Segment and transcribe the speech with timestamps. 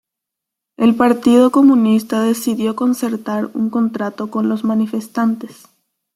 [0.77, 5.67] El partido comunista decidió concertar un contrato con los manifestantes.